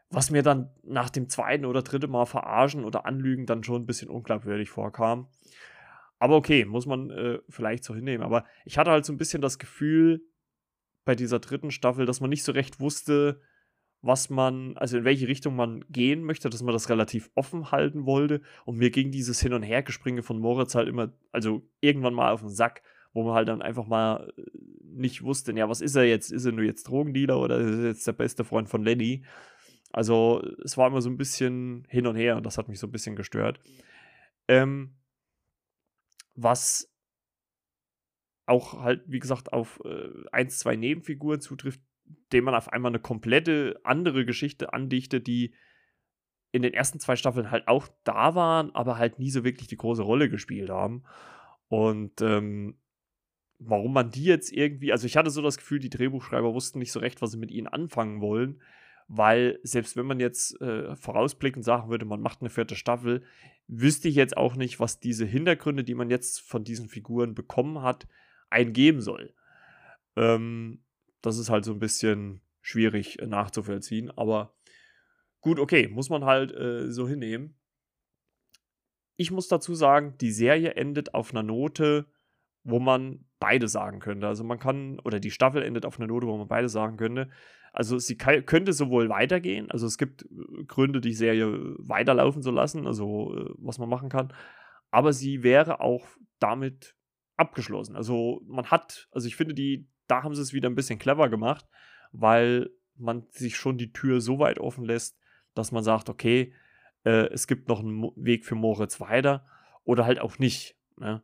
Was 0.10 0.32
mir 0.32 0.44
dann 0.44 0.70
nach 0.84 1.10
dem 1.10 1.30
zweiten 1.30 1.66
oder 1.66 1.82
dritten 1.84 2.12
Mal 2.12 2.26
verarschen 2.26 2.84
oder 2.84 3.06
anlügen 3.06 3.46
dann 3.46 3.64
schon 3.64 3.84
ein 3.84 3.86
bisschen 3.86 4.10
unglaubwürdig 4.10 4.70
vorkam. 4.70 5.28
Aber 6.20 6.36
okay, 6.36 6.66
muss 6.66 6.86
man 6.86 7.10
äh, 7.10 7.40
vielleicht 7.50 7.84
so 7.84 7.96
hinnehmen. 7.96 8.24
Aber 8.24 8.46
ich 8.64 8.78
hatte 8.78 8.92
halt 8.92 9.06
so 9.06 9.14
ein 9.14 9.18
bisschen 9.18 9.42
das 9.42 9.58
Gefühl, 9.58 10.22
bei 11.06 11.16
dieser 11.16 11.40
dritten 11.40 11.72
Staffel, 11.72 12.06
dass 12.06 12.22
man 12.22 12.30
nicht 12.30 12.44
so 12.44 12.52
recht 12.52 12.80
wusste, 12.80 13.42
was 14.02 14.30
man, 14.30 14.78
also 14.78 14.98
in 14.98 15.06
welche 15.06 15.28
Richtung 15.28 15.56
man 15.56 15.86
gehen 15.90 16.24
möchte, 16.24 16.50
dass 16.50 16.64
man 16.64 16.74
das 16.74 16.90
relativ 16.90 17.30
offen 17.36 17.72
halten 17.72 18.06
wollte. 18.06 18.42
Und 18.66 18.78
mir 18.78 18.90
ging 18.90 19.12
dieses 19.12 19.40
Hin- 19.40 19.54
und 19.54 19.64
Hergespringe 19.64 20.24
von 20.24 20.40
Moritz 20.40 20.76
halt 20.76 20.88
immer, 20.88 21.14
also 21.32 21.62
irgendwann 21.82 22.16
mal 22.16 22.32
auf 22.32 22.42
den 22.42 22.50
Sack, 22.50 22.82
wo 23.14 23.24
man 23.24 23.34
halt 23.36 23.48
dann 23.48 23.62
einfach 23.62 23.86
mal 23.86 24.34
äh, 24.38 24.44
nicht 24.84 25.24
wusste, 25.24 25.54
ja, 25.54 25.70
was 25.70 25.82
ist 25.82 25.96
er 25.96 26.06
jetzt? 26.06 26.32
Ist 26.32 26.46
er 26.46 26.52
nur 26.52 26.66
jetzt 26.66 26.84
Drogendealer 26.88 27.40
oder 27.40 27.60
ist 27.60 27.78
er 27.78 27.88
jetzt 27.88 28.08
der 28.08 28.14
beste 28.14 28.44
Freund 28.44 28.70
von 28.70 28.84
Lenny? 28.84 29.24
Also 29.92 30.42
es 30.64 30.78
war 30.78 30.88
immer 30.88 31.02
so 31.02 31.10
ein 31.10 31.18
bisschen 31.18 31.86
hin 31.90 32.08
und 32.08 32.16
her 32.16 32.38
und 32.38 32.46
das 32.46 32.58
hat 32.58 32.70
mich 32.70 32.80
so 32.80 32.88
ein 32.88 32.92
bisschen 32.92 33.16
gestört. 33.16 33.60
Ähm, 34.48 34.96
was 36.36 36.91
auch 38.52 38.74
halt, 38.82 39.04
wie 39.08 39.20
gesagt, 39.20 39.54
auf 39.54 39.82
äh, 39.86 40.10
ein, 40.32 40.50
zwei 40.50 40.76
Nebenfiguren 40.76 41.42
zutrifft, 41.42 41.82
denen 42.32 42.46
man 42.46 42.56
auf 42.56 42.72
einmal 42.72 42.92
eine 42.92 43.00
komplette 43.00 43.80
andere 43.84 44.26
Geschichte 44.26 44.74
andichtet, 44.74 45.26
die 45.26 45.54
in 46.52 46.62
den 46.62 46.74
ersten 46.74 47.00
zwei 47.00 47.16
Staffeln 47.16 47.50
halt 47.50 47.68
auch 47.68 47.88
da 48.04 48.36
waren, 48.36 48.76
aber 48.76 48.98
halt 48.98 49.20
nie 49.20 49.32
so 49.32 49.44
wirklich 49.44 49.70
die 49.70 49.78
große 49.78 50.02
Rolle 50.02 50.30
gespielt 50.30 50.70
haben. 50.70 51.04
Und 51.70 52.22
ähm, 52.22 52.78
warum 53.58 53.94
man 53.94 54.12
die 54.12 54.26
jetzt 54.26 54.52
irgendwie, 54.52 54.92
also 54.92 55.08
ich 55.08 55.16
hatte 55.16 55.30
so 55.30 55.42
das 55.42 55.58
Gefühl, 55.58 55.80
die 55.80 55.90
Drehbuchschreiber 55.90 56.54
wussten 56.54 56.80
nicht 56.80 56.92
so 56.92 57.00
recht, 57.00 57.22
was 57.22 57.32
sie 57.32 57.38
mit 57.38 57.52
ihnen 57.52 57.68
anfangen 57.68 58.20
wollen, 58.20 58.62
weil 59.08 59.60
selbst 59.64 59.96
wenn 59.96 60.06
man 60.06 60.20
jetzt 60.20 60.60
äh, 60.60 60.96
vorausblickend 60.98 61.64
sagen 61.64 61.90
würde, 61.90 62.06
man 62.06 62.22
macht 62.22 62.42
eine 62.42 62.50
vierte 62.50 62.76
Staffel, 62.76 63.24
wüsste 63.68 64.10
ich 64.10 64.16
jetzt 64.16 64.36
auch 64.36 64.56
nicht, 64.56 64.82
was 64.82 65.00
diese 65.00 65.26
Hintergründe, 65.26 65.86
die 65.86 65.96
man 65.96 66.10
jetzt 66.10 66.42
von 66.42 66.66
diesen 66.66 66.90
Figuren 66.90 67.34
bekommen 67.34 67.82
hat, 67.82 68.08
einen 68.52 68.74
geben 68.74 69.02
soll. 69.02 69.34
Ähm, 70.16 70.84
das 71.22 71.38
ist 71.38 71.50
halt 71.50 71.66
so 71.66 71.74
ein 71.74 71.80
bisschen 71.80 72.42
schwierig 72.62 73.20
äh, 73.20 73.28
nachzuvollziehen, 73.28 74.12
aber 74.12 74.56
gut, 75.42 75.60
okay, 75.60 75.88
muss 75.88 76.10
man 76.10 76.26
halt 76.26 76.52
äh, 76.52 76.92
so 76.92 77.08
hinnehmen. 77.08 77.58
Ich 79.18 79.32
muss 79.32 79.48
dazu 79.48 79.76
sagen, 79.76 80.16
die 80.20 80.32
Serie 80.32 80.76
endet 80.76 81.14
auf 81.14 81.32
einer 81.32 81.44
Note, 81.44 82.08
wo 82.64 82.80
man 82.80 83.26
beide 83.40 83.68
sagen 83.68 84.00
könnte. 84.00 84.28
Also 84.28 84.44
man 84.44 84.60
kann, 84.60 85.00
oder 85.00 85.20
die 85.20 85.32
Staffel 85.32 85.64
endet 85.64 85.86
auf 85.86 86.00
einer 86.00 86.08
Note, 86.08 86.28
wo 86.28 86.38
man 86.38 86.48
beide 86.48 86.70
sagen 86.70 86.98
könnte. 86.98 87.30
Also 87.74 87.98
sie 88.00 88.18
könnte 88.18 88.74
sowohl 88.74 89.10
weitergehen, 89.10 89.72
also 89.72 89.88
es 89.88 89.98
gibt 89.98 90.24
äh, 90.24 90.64
Gründe, 90.66 91.00
die 91.00 91.14
Serie 91.14 91.76
weiterlaufen 91.78 92.42
zu 92.42 92.52
lassen, 92.52 92.86
also 92.86 93.34
äh, 93.36 93.54
was 93.58 93.80
man 93.80 93.88
machen 93.88 94.10
kann, 94.10 94.34
aber 94.90 95.14
sie 95.14 95.42
wäre 95.42 95.80
auch 95.80 96.06
damit 96.40 96.96
abgeschlossen. 97.42 97.96
Also 97.96 98.42
man 98.48 98.72
hat, 98.72 99.10
also 99.12 99.28
ich 99.28 99.36
finde, 99.36 99.54
die, 99.54 99.88
da 100.08 100.24
haben 100.24 100.36
sie 100.36 100.42
es 100.42 100.54
wieder 100.54 100.70
ein 100.70 100.76
bisschen 100.76 101.00
clever 101.00 101.30
gemacht, 101.30 101.66
weil 102.12 102.70
man 102.96 103.26
sich 103.32 103.58
schon 103.58 103.78
die 103.78 103.92
Tür 103.92 104.22
so 104.22 104.40
weit 104.40 104.60
offen 104.60 104.86
lässt, 104.86 105.20
dass 105.54 105.72
man 105.72 105.84
sagt, 105.84 106.10
okay, 106.10 106.54
äh, 107.04 107.28
es 107.28 107.48
gibt 107.48 107.68
noch 107.68 107.80
einen 107.80 108.12
Weg 108.16 108.46
für 108.46 108.56
Moritz 108.56 109.00
weiter 109.00 109.46
oder 109.84 110.06
halt 110.06 110.20
auch 110.20 110.40
nicht. 110.40 110.76
Ne? 110.98 111.24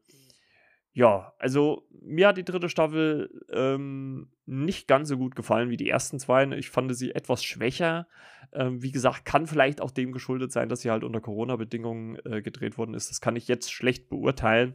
Ja, 0.98 1.34
also 1.38 1.88
mir 2.02 2.30
hat 2.30 2.38
die 2.38 2.44
dritte 2.44 2.70
Staffel 2.70 3.30
ähm, 3.52 4.32
nicht 4.48 4.88
ganz 4.88 5.10
so 5.10 5.18
gut 5.18 5.36
gefallen 5.36 5.70
wie 5.70 5.78
die 5.78 5.90
ersten 5.90 6.18
zwei. 6.18 6.44
Ich 6.54 6.72
fand 6.72 6.96
sie 6.96 7.14
etwas 7.14 7.44
schwächer. 7.44 8.08
Ähm, 8.52 8.82
wie 8.82 8.92
gesagt, 8.92 9.24
kann 9.24 9.46
vielleicht 9.46 9.80
auch 9.80 9.92
dem 9.92 10.12
geschuldet 10.12 10.52
sein, 10.52 10.70
dass 10.70 10.82
sie 10.82 10.90
halt 10.90 11.04
unter 11.04 11.22
Corona-Bedingungen 11.22 12.18
äh, 12.26 12.42
gedreht 12.42 12.80
worden 12.80 12.96
ist. 12.96 13.12
Das 13.12 13.22
kann 13.22 13.36
ich 13.36 13.48
jetzt 13.48 13.72
schlecht 13.72 14.10
beurteilen. 14.10 14.74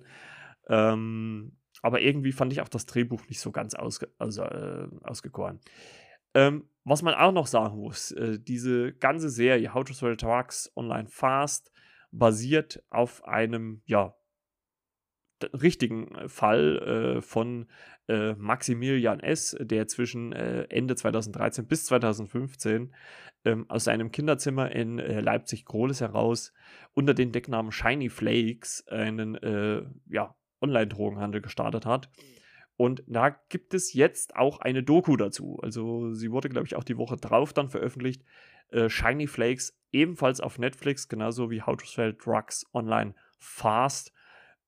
Ähm, 0.68 1.56
aber 1.82 2.00
irgendwie 2.00 2.32
fand 2.32 2.52
ich 2.52 2.60
auch 2.60 2.68
das 2.68 2.86
Drehbuch 2.86 3.26
nicht 3.28 3.40
so 3.40 3.50
ganz 3.50 3.74
ausge 3.74 4.08
also, 4.18 4.42
äh, 4.42 4.88
ausgekoren. 5.02 5.60
Ähm, 6.34 6.68
was 6.84 7.02
man 7.02 7.14
auch 7.14 7.32
noch 7.32 7.46
sagen 7.46 7.78
muss, 7.78 8.12
äh, 8.12 8.38
diese 8.38 8.92
ganze 8.92 9.28
Serie 9.28 9.74
How 9.74 9.84
to 9.84 9.92
Sell 9.92 10.16
Trucks 10.16 10.72
Online 10.76 11.08
Fast 11.08 11.70
basiert 12.10 12.82
auf 12.90 13.24
einem, 13.24 13.82
ja, 13.86 14.14
richtigen 15.60 16.28
Fall 16.28 17.16
äh, 17.16 17.20
von 17.20 17.66
äh, 18.08 18.34
Maximilian 18.34 19.20
S., 19.20 19.56
der 19.60 19.88
zwischen 19.88 20.32
äh, 20.32 20.64
Ende 20.64 20.94
2013 20.94 21.66
bis 21.66 21.86
2015 21.86 22.94
ähm, 23.44 23.68
aus 23.68 23.84
seinem 23.84 24.12
Kinderzimmer 24.12 24.70
in 24.70 25.00
äh, 25.00 25.20
Leipzig-Grohles 25.20 26.00
heraus 26.00 26.52
unter 26.94 27.14
den 27.14 27.32
Decknamen 27.32 27.72
Shiny 27.72 28.08
Flakes 28.08 28.86
einen 28.86 29.34
äh, 29.36 29.82
ja, 30.08 30.36
Online-Drogenhandel 30.62 31.40
gestartet 31.40 31.86
hat. 31.86 32.08
Und 32.76 33.02
da 33.06 33.30
gibt 33.48 33.74
es 33.74 33.92
jetzt 33.92 34.34
auch 34.36 34.58
eine 34.60 34.82
Doku 34.82 35.16
dazu. 35.16 35.58
Also 35.62 36.12
sie 36.14 36.30
wurde, 36.30 36.48
glaube 36.48 36.66
ich, 36.66 36.74
auch 36.74 36.84
die 36.84 36.96
Woche 36.96 37.16
drauf 37.16 37.52
dann 37.52 37.68
veröffentlicht. 37.68 38.24
Äh, 38.70 38.88
Shiny 38.88 39.26
Flakes 39.26 39.78
ebenfalls 39.92 40.40
auf 40.40 40.58
Netflix, 40.58 41.08
genauso 41.08 41.50
wie 41.50 41.62
How 41.62 41.76
to 41.76 41.86
Sell 41.86 42.14
Drugs 42.14 42.66
Online 42.72 43.14
Fast. 43.38 44.12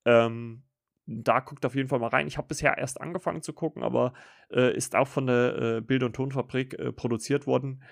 Ähm, 0.04 0.62
da 1.06 1.40
guckt 1.40 1.66
auf 1.66 1.74
jeden 1.74 1.88
Fall 1.88 1.98
mal 1.98 2.08
rein. 2.08 2.26
Ich 2.26 2.38
habe 2.38 2.48
bisher 2.48 2.78
erst 2.78 3.00
angefangen 3.00 3.42
zu 3.42 3.52
gucken, 3.52 3.82
aber 3.82 4.14
äh, 4.50 4.74
ist 4.74 4.96
auch 4.96 5.08
von 5.08 5.26
der 5.26 5.56
äh, 5.56 5.80
Bild- 5.80 6.02
und 6.02 6.14
Tonfabrik 6.14 6.78
äh, 6.78 6.92
produziert 6.92 7.46
worden. 7.46 7.82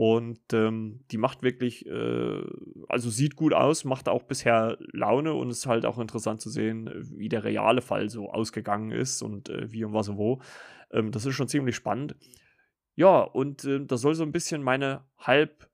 Und 0.00 0.40
ähm, 0.54 1.04
die 1.10 1.18
macht 1.18 1.42
wirklich, 1.42 1.84
äh, 1.84 2.42
also 2.88 3.10
sieht 3.10 3.36
gut 3.36 3.52
aus, 3.52 3.84
macht 3.84 4.08
auch 4.08 4.22
bisher 4.22 4.78
Laune 4.94 5.34
und 5.34 5.50
ist 5.50 5.66
halt 5.66 5.84
auch 5.84 5.98
interessant 5.98 6.40
zu 6.40 6.48
sehen, 6.48 6.90
wie 7.18 7.28
der 7.28 7.44
reale 7.44 7.82
Fall 7.82 8.08
so 8.08 8.30
ausgegangen 8.30 8.92
ist 8.92 9.20
und 9.20 9.50
äh, 9.50 9.70
wie 9.70 9.84
und 9.84 9.92
was 9.92 10.08
und 10.08 10.16
wo. 10.16 10.40
Ähm, 10.90 11.12
das 11.12 11.26
ist 11.26 11.34
schon 11.34 11.48
ziemlich 11.48 11.76
spannend. 11.76 12.16
Ja, 12.94 13.20
und 13.20 13.66
äh, 13.66 13.84
das 13.84 14.00
soll 14.00 14.14
so 14.14 14.22
ein 14.22 14.32
bisschen 14.32 14.62
meine 14.62 15.04
halb 15.18 15.68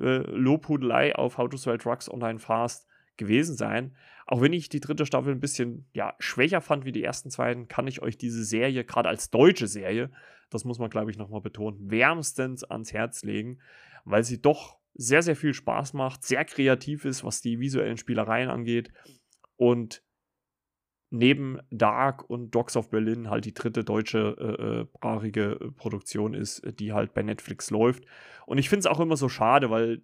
äh, 0.00 0.18
Lobhudelei 0.28 1.14
auf 1.14 1.38
How 1.38 1.48
to 1.48 1.56
Sell 1.56 1.78
Drugs 1.78 2.10
Online 2.10 2.40
Fast 2.40 2.88
gewesen 3.20 3.56
sein. 3.56 3.94
Auch 4.26 4.40
wenn 4.40 4.52
ich 4.52 4.68
die 4.68 4.80
dritte 4.80 5.06
Staffel 5.06 5.32
ein 5.32 5.40
bisschen 5.40 5.86
ja, 5.92 6.14
schwächer 6.18 6.60
fand 6.60 6.84
wie 6.84 6.92
die 6.92 7.04
ersten 7.04 7.30
beiden, 7.36 7.68
kann 7.68 7.86
ich 7.86 8.02
euch 8.02 8.18
diese 8.18 8.44
Serie, 8.44 8.84
gerade 8.84 9.08
als 9.08 9.30
deutsche 9.30 9.68
Serie, 9.68 10.10
das 10.50 10.64
muss 10.64 10.80
man 10.80 10.90
glaube 10.90 11.10
ich 11.12 11.18
nochmal 11.18 11.40
betonen, 11.40 11.90
wärmstens 11.90 12.64
ans 12.64 12.92
Herz 12.92 13.22
legen, 13.22 13.60
weil 14.04 14.24
sie 14.24 14.42
doch 14.42 14.78
sehr, 14.94 15.22
sehr 15.22 15.36
viel 15.36 15.54
Spaß 15.54 15.92
macht, 15.92 16.24
sehr 16.24 16.44
kreativ 16.44 17.04
ist, 17.04 17.22
was 17.22 17.40
die 17.40 17.60
visuellen 17.60 17.96
Spielereien 17.96 18.50
angeht 18.50 18.90
und 19.56 20.02
neben 21.10 21.58
Dark 21.70 22.28
und 22.28 22.52
Dogs 22.52 22.76
of 22.76 22.90
Berlin 22.90 23.30
halt 23.30 23.44
die 23.44 23.54
dritte 23.54 23.84
deutsche 23.84 24.36
äh, 24.38 24.80
äh 24.80 24.86
brachige 25.00 25.58
äh, 25.60 25.70
Produktion 25.72 26.34
ist, 26.34 26.62
die 26.78 26.92
halt 26.92 27.14
bei 27.14 27.22
Netflix 27.22 27.70
läuft. 27.70 28.04
Und 28.46 28.58
ich 28.58 28.68
finde 28.68 28.80
es 28.80 28.86
auch 28.86 29.00
immer 29.00 29.16
so 29.16 29.28
schade, 29.28 29.70
weil 29.70 30.02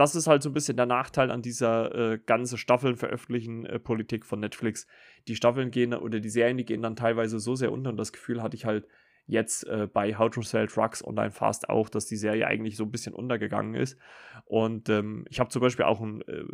das 0.00 0.14
ist 0.14 0.26
halt 0.26 0.42
so 0.42 0.48
ein 0.48 0.54
bisschen 0.54 0.78
der 0.78 0.86
Nachteil 0.86 1.30
an 1.30 1.42
dieser 1.42 1.94
äh, 1.94 2.18
ganze 2.24 2.56
Staffeln 2.56 2.96
veröffentlichen 2.96 3.66
äh, 3.66 3.78
Politik 3.78 4.24
von 4.24 4.40
Netflix. 4.40 4.86
Die 5.28 5.36
Staffeln 5.36 5.70
gehen 5.70 5.92
oder 5.92 6.20
die 6.20 6.30
Serien, 6.30 6.56
die 6.56 6.64
gehen 6.64 6.80
dann 6.80 6.96
teilweise 6.96 7.38
so 7.38 7.54
sehr 7.54 7.70
unter 7.70 7.90
und 7.90 7.98
das 7.98 8.10
Gefühl 8.10 8.42
hatte 8.42 8.56
ich 8.56 8.64
halt 8.64 8.88
jetzt 9.26 9.66
äh, 9.68 9.86
bei 9.92 10.16
How 10.16 10.30
to 10.30 10.40
Sell 10.40 10.68
Trucks 10.68 11.04
Online 11.04 11.32
Fast 11.32 11.68
auch, 11.68 11.90
dass 11.90 12.06
die 12.06 12.16
Serie 12.16 12.46
eigentlich 12.46 12.78
so 12.78 12.84
ein 12.84 12.90
bisschen 12.90 13.12
untergegangen 13.12 13.74
ist. 13.74 13.98
Und 14.46 14.88
ähm, 14.88 15.26
ich 15.28 15.38
habe 15.38 15.50
zum 15.50 15.60
Beispiel 15.60 15.84
auch 15.84 16.00
ein 16.00 16.22
äh, 16.22 16.44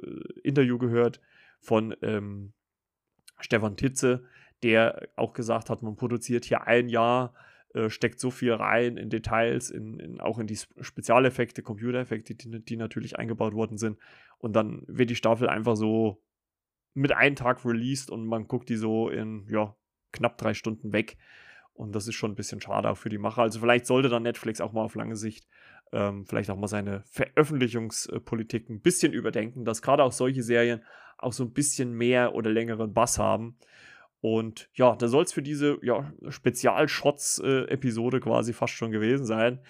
Interview 0.43 0.77
gehört 0.77 1.21
von 1.61 1.95
ähm, 2.03 2.53
Stefan 3.39 3.77
Titze, 3.77 4.25
der 4.65 5.09
auch 5.15 5.35
gesagt 5.35 5.71
hat, 5.71 5.85
man 5.85 5.95
produziert 5.95 6.45
hier 6.45 6.67
ein 6.67 6.89
Jahr 6.89 7.33
äh, 7.77 7.91
steckt 7.91 8.21
so 8.21 8.31
viel 8.31 8.55
rein 8.55 8.97
in 8.97 9.11
Details, 9.11 9.71
in, 9.71 10.01
in, 10.01 10.21
auch 10.21 10.39
in 10.39 10.47
die 10.47 10.59
Spezialeffekte, 10.81 11.63
Computereffekte, 11.63 12.35
die, 12.35 12.65
die 12.65 12.77
natürlich 12.77 13.19
eingebaut 13.19 13.53
worden 13.53 13.77
sind. 13.77 13.99
Und 14.39 14.57
dann 14.57 14.83
wird 14.87 15.11
die 15.11 15.17
Staffel 15.17 15.49
einfach 15.49 15.77
so 15.77 16.23
mit 16.95 17.13
einem 17.13 17.37
Tag 17.37 17.67
released 17.67 18.11
und 18.11 18.27
man 18.27 18.49
guckt 18.49 18.71
die 18.71 18.77
so 18.77 19.11
in 19.11 19.47
ja, 19.51 19.77
knapp 20.13 20.39
drei 20.39 20.55
Stunden 20.55 20.95
weg. 20.95 21.19
Und 21.75 21.95
das 21.95 22.09
ist 22.09 22.15
schon 22.15 22.33
ein 22.33 22.37
bisschen 22.37 22.63
schade 22.63 22.89
auch 22.89 22.97
für 22.97 23.11
die 23.11 23.19
Macher. 23.19 23.43
Also 23.43 23.61
vielleicht 23.61 23.85
sollte 23.85 24.09
dann 24.09 24.23
Netflix 24.23 24.63
auch 24.63 24.73
mal 24.73 24.83
auf 24.83 24.95
lange 24.95 25.17
Sicht 25.17 25.47
ähm, 25.93 26.25
vielleicht 26.25 26.49
auch 26.51 26.57
mal 26.57 26.69
seine 26.69 27.03
Veröffentlichungspolitik 27.03 28.71
ein 28.71 28.81
bisschen 28.81 29.13
überdenken, 29.13 29.67
dass 29.67 29.83
gerade 29.83 30.03
auch 30.03 30.13
solche 30.13 30.43
Serien 30.43 30.83
auch 31.19 31.35
so 31.35 31.45
ein 31.45 31.53
bisschen 31.53 31.93
mehr 31.93 32.35
oder 32.35 32.51
längeren 32.51 32.95
Bass 32.95 33.19
haben. 33.19 33.59
Und 34.29 34.69
ja, 34.75 34.97
da 34.97 35.07
soll 35.07 35.23
es 35.23 35.33
für 35.33 35.41
diese 35.41 35.79
ja, 35.83 36.13
Spezial-Shots-Episode 36.27 38.19
quasi 38.19 38.53
fast 38.53 38.73
schon 38.73 38.91
gewesen 38.91 39.25
sein. 39.25 39.61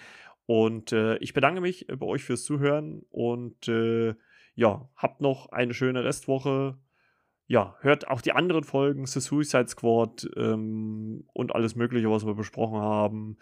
Und 0.47 0.91
äh, 0.93 1.17
ich 1.17 1.33
bedanke 1.33 1.61
mich 1.61 1.87
äh, 1.89 1.95
bei 1.95 2.07
euch 2.07 2.23
fürs 2.23 2.43
Zuhören 2.43 3.03
und 3.11 3.67
äh, 3.67 4.15
ja, 4.55 4.89
habt 4.95 5.21
noch 5.21 5.51
eine 5.51 5.75
schöne 5.75 6.03
Restwoche. 6.03 6.75
Ja, 7.45 7.75
hört 7.81 8.07
auch 8.07 8.19
die 8.19 8.31
anderen 8.31 8.63
Folgen, 8.63 9.05
The 9.05 9.19
Suicide 9.19 9.67
Squad 9.67 10.27
ähm, 10.35 11.27
und 11.33 11.53
alles 11.53 11.75
Mögliche, 11.75 12.09
was 12.09 12.25
wir 12.25 12.33
besprochen 12.33 12.79
haben. 12.79 13.37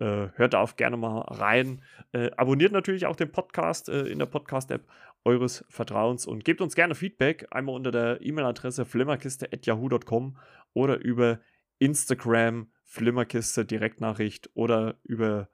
Äh, 0.00 0.28
hört 0.34 0.54
da 0.54 0.60
auch 0.60 0.76
gerne 0.76 0.96
mal 0.96 1.20
rein. 1.20 1.82
Äh, 2.12 2.30
abonniert 2.36 2.72
natürlich 2.72 3.04
auch 3.04 3.16
den 3.16 3.30
Podcast 3.30 3.90
äh, 3.90 4.06
in 4.06 4.18
der 4.18 4.26
Podcast-App 4.26 4.86
eures 5.24 5.64
Vertrauens 5.68 6.26
und 6.26 6.44
gebt 6.44 6.62
uns 6.62 6.74
gerne 6.74 6.94
Feedback, 6.94 7.46
einmal 7.50 7.74
unter 7.74 7.90
der 7.90 8.20
E-Mail-Adresse 8.22 8.86
flimmerkiste.yahoo.com 8.86 10.38
oder 10.72 10.98
über 10.98 11.40
Instagram 11.78 12.70
Flimmerkiste 12.84 13.64
Direktnachricht 13.64 14.50
oder 14.54 14.96
über 15.04 15.48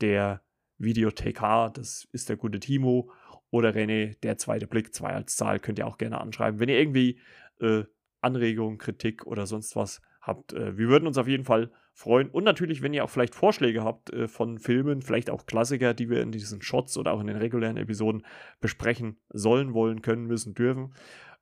der 0.00 0.42
Videothek 0.78 1.40
H, 1.40 1.70
das 1.70 2.08
ist 2.12 2.28
der 2.28 2.36
gute 2.36 2.58
Timo, 2.58 3.10
oder 3.50 3.70
René, 3.70 4.18
der 4.22 4.36
zweite 4.36 4.66
Blick, 4.66 4.92
zwei 4.92 5.10
als 5.10 5.36
Zahl, 5.36 5.60
könnt 5.60 5.78
ihr 5.78 5.86
auch 5.86 5.96
gerne 5.96 6.20
anschreiben. 6.20 6.58
Wenn 6.58 6.68
ihr 6.68 6.78
irgendwie 6.78 7.20
äh, 7.60 7.84
Anregungen, 8.20 8.78
Kritik 8.78 9.26
oder 9.26 9.46
sonst 9.46 9.76
was 9.76 10.02
habt, 10.20 10.54
äh, 10.54 10.76
wir 10.76 10.88
würden 10.88 11.06
uns 11.06 11.18
auf 11.18 11.28
jeden 11.28 11.44
Fall 11.44 11.70
freuen. 11.92 12.30
Und 12.30 12.44
natürlich, 12.44 12.82
wenn 12.82 12.94
ihr 12.94 13.04
auch 13.04 13.10
vielleicht 13.10 13.34
Vorschläge 13.34 13.84
habt 13.84 14.12
äh, 14.12 14.28
von 14.28 14.58
Filmen, 14.58 15.02
vielleicht 15.02 15.30
auch 15.30 15.46
Klassiker, 15.46 15.94
die 15.94 16.08
wir 16.08 16.22
in 16.22 16.32
diesen 16.32 16.62
Shots 16.62 16.96
oder 16.96 17.12
auch 17.12 17.20
in 17.20 17.26
den 17.26 17.36
regulären 17.36 17.76
Episoden 17.76 18.24
besprechen 18.60 19.18
sollen, 19.28 19.74
wollen, 19.74 20.02
können, 20.02 20.26
müssen, 20.26 20.54
dürfen. 20.54 20.94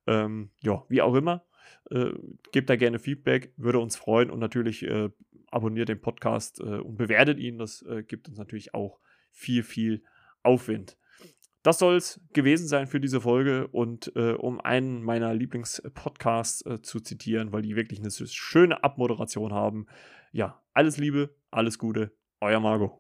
Ähm, 0.07 0.51
ja, 0.61 0.85
wie 0.89 1.03
auch 1.03 1.15
immer. 1.15 1.45
Äh, 1.91 2.13
gebt 2.53 2.69
da 2.69 2.77
gerne 2.77 2.99
Feedback, 2.99 3.53
würde 3.57 3.79
uns 3.79 3.97
freuen 3.97 4.31
und 4.31 4.39
natürlich 4.39 4.83
äh, 4.83 5.11
abonniert 5.51 5.89
den 5.89 6.01
Podcast 6.01 6.61
äh, 6.61 6.79
und 6.79 6.97
bewertet 6.97 7.39
ihn. 7.39 7.59
Das 7.59 7.83
äh, 7.83 8.03
gibt 8.03 8.29
uns 8.29 8.39
natürlich 8.39 8.75
auch 8.75 9.01
viel, 9.31 9.63
viel 9.63 10.03
Aufwind. 10.43 10.97
Das 11.63 11.79
soll 11.79 11.97
es 11.97 12.21
gewesen 12.33 12.69
sein 12.69 12.87
für 12.87 13.01
diese 13.01 13.21
Folge 13.21 13.67
und 13.69 14.13
äh, 14.17 14.33
um 14.33 14.61
einen 14.61 15.03
meiner 15.03 15.35
Lieblingspodcasts 15.35 16.65
äh, 16.65 16.81
zu 16.81 17.01
zitieren, 17.01 17.53
weil 17.53 17.63
die 17.63 17.77
wirklich 17.77 18.01
eine 18.01 18.11
schöne 18.11 18.83
Abmoderation 18.83 19.53
haben. 19.53 19.87
Ja, 20.33 20.63
alles 20.75 20.97
Liebe, 20.97 21.35
alles 21.51 21.79
Gute, 21.79 22.17
euer 22.41 22.61
Margot. 22.61 22.93